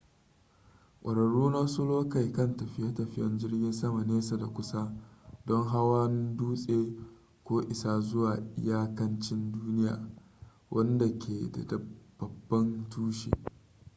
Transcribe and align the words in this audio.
kwararru 1.01 1.43
na 1.51 1.59
wasu 1.63 1.81
lokai 1.89 2.33
kan 2.37 2.57
tafiye-tafiyen 2.57 3.37
jirgin 3.39 3.71
sama 3.73 4.03
nesa 4.03 4.37
da 4.37 4.45
teku 4.45 4.63
don 5.45 5.67
hawan 5.67 6.37
dutse 6.37 6.95
ko 7.43 7.61
isa 7.69 7.99
zuwa 8.01 8.41
iyakanci 8.55 9.35
duniya 9.51 10.09
wanda 10.71 11.17
ke 11.19 11.51
da 11.67 11.77
babban 12.19 12.89
tushe 12.89 13.29